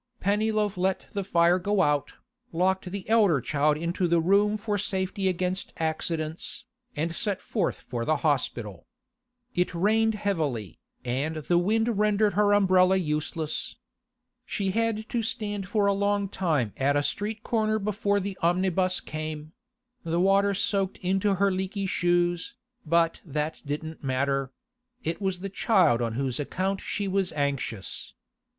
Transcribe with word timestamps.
Pennyloaf 0.19 0.77
let 0.77 1.05
the 1.13 1.23
fire 1.23 1.59
go 1.59 1.83
out, 1.83 2.13
locked 2.51 2.89
the 2.89 3.07
elder 3.07 3.39
child 3.39 3.77
into 3.77 4.07
the 4.07 4.19
room 4.19 4.57
for 4.57 4.75
safety 4.79 5.27
against 5.27 5.73
accidents, 5.77 6.65
and 6.95 7.13
set 7.13 7.39
forth 7.39 7.81
for 7.81 8.03
the 8.03 8.15
hospital. 8.25 8.87
It 9.53 9.75
rained 9.75 10.15
heavily, 10.15 10.79
and 11.05 11.35
the 11.35 11.59
wind 11.59 11.99
rendered 11.99 12.33
her 12.33 12.51
umbrella 12.51 12.95
useless. 12.97 13.75
She 14.43 14.71
had 14.71 15.07
to 15.09 15.21
stand 15.21 15.67
for 15.69 15.85
a 15.85 15.93
long 15.93 16.29
time 16.29 16.73
at 16.77 16.95
a 16.95 17.03
street 17.03 17.43
corner 17.43 17.77
before 17.77 18.19
the 18.19 18.35
omnibus 18.41 19.01
came; 19.01 19.53
the 20.03 20.19
water 20.19 20.55
soaked 20.55 20.97
into 21.03 21.35
her 21.35 21.51
leaky 21.51 21.85
shoes, 21.85 22.55
but 22.87 23.21
that 23.23 23.61
didn't 23.67 24.03
matter; 24.03 24.51
it 25.03 25.21
was 25.21 25.41
the 25.41 25.49
child 25.49 26.01
on 26.01 26.13
whose 26.13 26.39
account 26.39 26.81
she 26.81 27.07
was 27.07 27.31
anxious. 27.33 28.15